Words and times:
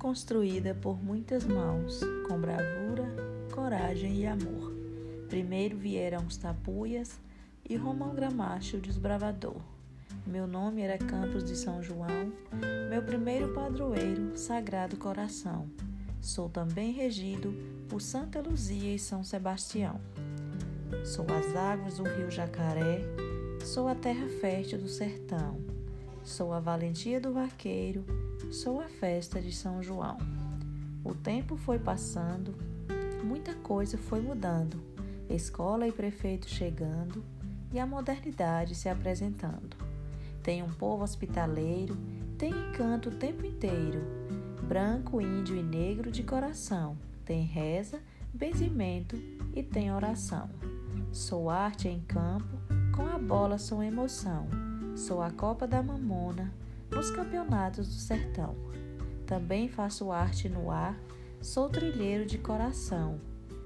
construída 0.00 0.74
por 0.74 1.04
muitas 1.04 1.44
mãos, 1.44 2.00
com 2.26 2.40
bravura, 2.40 3.04
coragem 3.52 4.16
e 4.16 4.26
amor. 4.26 4.72
Primeiro 5.28 5.76
vieram 5.76 6.26
os 6.26 6.38
tapuias 6.38 7.20
e 7.68 7.76
Romão 7.76 8.14
Gramacho, 8.14 8.78
o 8.78 8.80
desbravador. 8.80 9.60
Meu 10.26 10.46
nome 10.46 10.80
era 10.80 10.96
Campos 10.96 11.44
de 11.44 11.54
São 11.54 11.82
João, 11.82 12.32
meu 12.88 13.02
primeiro 13.02 13.52
padroeiro, 13.52 14.36
Sagrado 14.38 14.96
Coração. 14.96 15.68
Sou 16.18 16.48
também 16.48 16.92
regido 16.92 17.54
por 17.86 18.00
Santa 18.00 18.40
Luzia 18.40 18.94
e 18.94 18.98
São 18.98 19.22
Sebastião. 19.22 20.00
Sou 21.04 21.26
as 21.30 21.54
águas 21.54 21.98
do 21.98 22.04
rio 22.04 22.30
Jacaré, 22.30 23.02
sou 23.62 23.86
a 23.86 23.94
terra 23.94 24.28
fértil 24.40 24.78
do 24.78 24.88
sertão, 24.88 25.60
sou 26.22 26.52
a 26.52 26.60
valentia 26.60 27.20
do 27.20 27.32
vaqueiro, 27.32 28.04
sou 28.50 28.80
a 28.80 28.88
festa 28.88 29.40
de 29.40 29.52
São 29.52 29.82
João. 29.82 30.18
O 31.04 31.14
tempo 31.14 31.56
foi 31.56 31.78
passando, 31.78 32.54
muita 33.24 33.54
coisa 33.54 33.96
foi 33.96 34.20
mudando, 34.20 34.82
escola 35.28 35.86
e 35.86 35.92
prefeito 35.92 36.48
chegando 36.48 37.24
e 37.72 37.78
a 37.78 37.86
modernidade 37.86 38.74
se 38.74 38.88
apresentando. 38.88 39.76
Tem 40.42 40.62
um 40.62 40.70
povo 40.70 41.04
hospitaleiro, 41.04 41.96
tem 42.36 42.50
encanto 42.50 43.10
o 43.10 43.14
tempo 43.14 43.46
inteiro, 43.46 44.00
branco, 44.62 45.20
índio 45.20 45.56
e 45.56 45.62
negro 45.62 46.10
de 46.10 46.22
coração, 46.22 46.96
tem 47.24 47.44
reza, 47.44 48.00
benzimento 48.32 49.16
e 49.54 49.62
tem 49.62 49.92
oração. 49.92 50.48
Sou 51.12 51.50
arte 51.50 51.88
em 51.88 52.00
campo, 52.00 52.58
com 52.94 53.06
a 53.06 53.18
bola 53.18 53.58
sou 53.58 53.82
emoção. 53.82 54.69
Sou 54.96 55.22
a 55.22 55.30
copa 55.30 55.66
da 55.66 55.82
mamona 55.82 56.52
nos 56.90 57.10
campeonatos 57.10 57.88
do 57.88 57.94
sertão. 57.94 58.54
Também 59.26 59.68
faço 59.68 60.10
arte 60.10 60.48
no 60.48 60.70
ar, 60.70 60.98
sou 61.40 61.68
trilheiro 61.68 62.26
de 62.26 62.38
coração. 62.38 63.20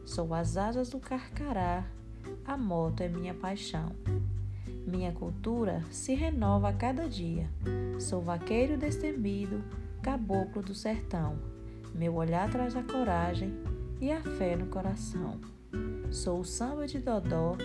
Sou 0.04 0.34
as 0.34 0.56
asas 0.56 0.90
do 0.90 0.98
carcará, 0.98 1.84
a 2.44 2.56
moto 2.56 3.00
é 3.00 3.08
minha 3.08 3.34
paixão. 3.34 3.92
Minha 4.86 5.12
cultura 5.12 5.82
se 5.90 6.14
renova 6.14 6.68
a 6.68 6.72
cada 6.72 7.08
dia. 7.08 7.48
Sou 7.98 8.20
vaqueiro 8.20 8.76
destemido, 8.76 9.64
caboclo 10.02 10.62
do 10.62 10.74
sertão. 10.74 11.38
Meu 11.94 12.14
olhar 12.16 12.50
traz 12.50 12.76
a 12.76 12.82
coragem 12.82 13.54
e 14.00 14.12
a 14.12 14.20
fé 14.20 14.56
no 14.56 14.66
coração. 14.66 15.40
Sou 16.10 16.40
o 16.40 16.44
samba 16.44 16.86
de 16.86 16.98
Dodó, 16.98 17.56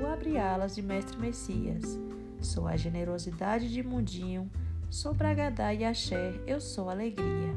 o 0.00 0.06
abre-alas 0.06 0.74
de 0.74 0.82
Mestre 0.82 1.18
Messias. 1.18 1.98
Sou 2.42 2.66
a 2.66 2.76
generosidade 2.76 3.72
de 3.72 3.82
Mundinho, 3.82 4.50
sou 4.90 5.14
Bragadá 5.14 5.72
e 5.72 5.84
Axé, 5.84 6.34
eu 6.46 6.60
sou 6.60 6.90
alegria. 6.90 7.54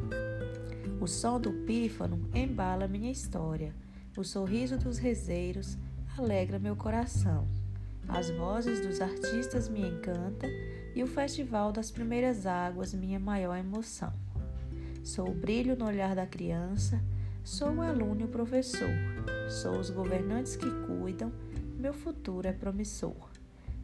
O 1.01 1.07
som 1.07 1.39
do 1.39 1.51
pífano 1.65 2.29
embala 2.33 2.87
minha 2.87 3.11
história, 3.11 3.73
o 4.15 4.23
sorriso 4.23 4.77
dos 4.77 4.97
rezeiros 4.97 5.77
alegra 6.17 6.59
meu 6.59 6.75
coração. 6.75 7.47
As 8.07 8.29
vozes 8.29 8.85
dos 8.85 9.01
artistas 9.01 9.67
me 9.67 9.81
encantam 9.81 10.49
e 10.95 11.03
o 11.03 11.07
festival 11.07 11.71
das 11.71 11.89
primeiras 11.89 12.45
águas 12.45 12.93
minha 12.93 13.19
maior 13.19 13.57
emoção. 13.57 14.13
Sou 15.03 15.27
o 15.29 15.33
brilho 15.33 15.75
no 15.75 15.85
olhar 15.85 16.15
da 16.15 16.27
criança, 16.27 17.01
Sou 17.45 17.69
o 17.75 17.81
aluno 17.83 18.21
e 18.21 18.23
o 18.23 18.27
professor. 18.27 18.89
Sou 19.47 19.77
os 19.77 19.91
governantes 19.91 20.55
que 20.55 20.65
cuidam. 20.87 21.31
Meu 21.77 21.93
futuro 21.93 22.47
é 22.47 22.51
promissor. 22.51 23.34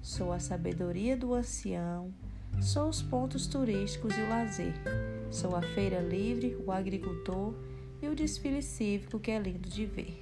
Sou 0.02 0.34
a 0.34 0.40
sabedoria 0.40 1.16
do 1.16 1.34
ancião. 1.36 2.12
Sou 2.60 2.90
os 2.90 3.04
pontos 3.04 3.46
turísticos 3.46 4.18
e 4.18 4.22
o 4.22 4.30
lazer. 4.30 4.74
Sou 5.30 5.56
a 5.56 5.62
feira 5.62 6.00
livre, 6.00 6.58
o 6.66 6.72
agricultor 6.72 7.54
e 8.02 8.08
o 8.08 8.16
desfile 8.16 8.64
cívico 8.64 9.20
que 9.20 9.30
é 9.30 9.38
lindo 9.38 9.70
de 9.70 9.86
ver. 9.86 10.20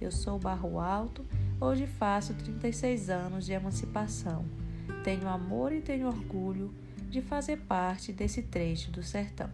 Eu 0.00 0.10
sou 0.10 0.38
Barro 0.38 0.80
Alto, 0.80 1.26
hoje 1.60 1.86
faço 1.86 2.32
36 2.32 3.10
anos 3.10 3.44
de 3.44 3.52
emancipação. 3.52 4.46
Tenho 5.04 5.28
amor 5.28 5.70
e 5.70 5.82
tenho 5.82 6.06
orgulho 6.06 6.74
de 7.10 7.20
fazer 7.20 7.58
parte 7.58 8.14
desse 8.14 8.40
trecho 8.40 8.90
do 8.90 9.02
sertão. 9.02 9.50